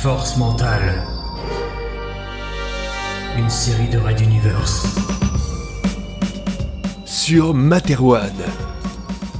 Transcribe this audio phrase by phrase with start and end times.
[0.00, 1.02] Force mentale.
[3.36, 4.86] Une série de Red Universe.
[7.04, 8.30] Sur Materwan,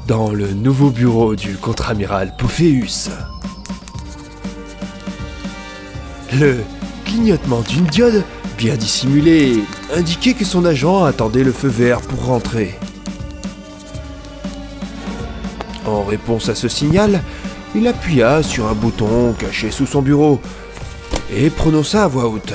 [0.08, 3.08] dans le nouveau bureau du contre-amiral Pophéus.
[6.32, 6.56] Le
[7.04, 8.24] clignotement d'une diode,
[8.56, 9.62] bien dissimulée,
[9.94, 12.76] indiquait que son agent attendait le feu vert pour rentrer.
[15.86, 17.22] En réponse à ce signal,
[17.74, 20.40] il appuya sur un bouton caché sous son bureau
[21.34, 22.54] et prononça à voix haute.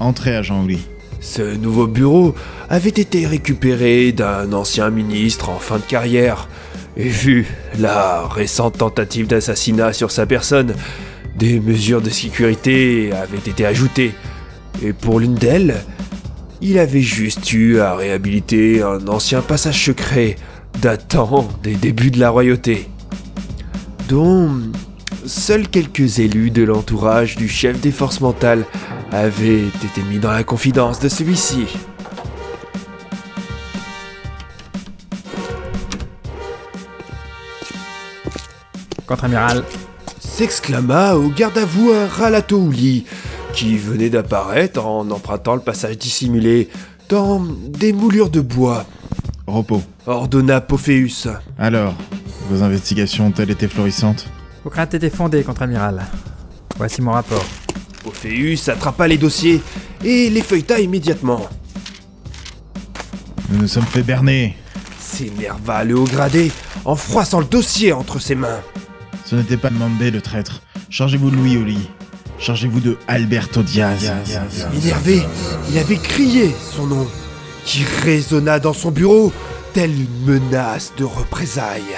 [0.00, 0.86] Entrez, agent Ouli.
[1.20, 2.34] Ce nouveau bureau
[2.70, 6.48] avait été récupéré d'un ancien ministre en fin de carrière.
[6.96, 7.46] Et vu
[7.78, 10.74] la récente tentative d'assassinat sur sa personne,
[11.36, 14.12] des mesures de sécurité avaient été ajoutées.
[14.82, 15.76] Et pour l'une d'elles,
[16.60, 20.36] il avait juste eu à réhabiliter un ancien passage secret
[20.80, 22.88] datant des débuts de la royauté,
[24.08, 24.50] dont
[25.26, 28.64] seuls quelques élus de l'entourage du chef des forces mentales
[29.12, 31.66] avaient été mis dans la confidence de celui-ci.
[39.06, 39.62] Contre-amiral,
[40.18, 43.06] S'exclama au garde à vous un Ralatouli,
[43.52, 46.68] qui venait d'apparaître en empruntant le passage dissimulé
[47.08, 48.84] dans des moulures de bois,
[49.46, 49.82] Repos.
[50.06, 51.26] ordonna Pophéus.
[51.58, 51.94] Alors,
[52.48, 54.26] vos investigations ont-elles été florissantes
[54.64, 56.04] vos craintes étaient fondées, contre-amiral.
[56.76, 57.44] Voici mon rapport.
[58.02, 59.62] Pophéus attrapa les dossiers
[60.04, 61.48] et les feuilleta immédiatement.
[63.50, 64.56] Nous nous sommes fait berner.
[65.00, 66.50] S'énerva le haut gradé
[66.84, 68.60] en froissant le dossier entre ses mains.
[69.24, 70.62] Ce n'était pas demandé, le traître.
[70.90, 71.88] Chargez-vous de Louis Oli.
[72.38, 74.12] Chargez-vous de Alberto Diaz.
[74.74, 75.22] Énervé,
[75.70, 77.06] il avait crié son nom,
[77.64, 79.32] qui résonna dans son bureau,
[79.72, 81.96] telle une menace de représailles.